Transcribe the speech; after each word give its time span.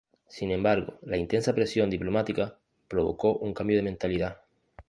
Sin 0.27 0.49
embargo, 0.49 0.97
la 1.03 1.15
intensa 1.15 1.53
presión 1.53 1.91
diplomática 1.91 2.57
provocó 2.87 3.35
un 3.37 3.53
cambio 3.53 3.77
de 3.77 3.83
mentalidad. 3.83 4.41